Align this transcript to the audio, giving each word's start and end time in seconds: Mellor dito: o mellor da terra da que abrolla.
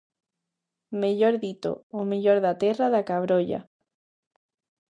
Mellor 1.01 1.35
dito: 1.45 1.71
o 1.99 2.01
mellor 2.09 2.37
da 2.45 2.53
terra 2.63 2.87
da 2.93 3.05
que 3.05 3.13
abrolla. 3.15 3.61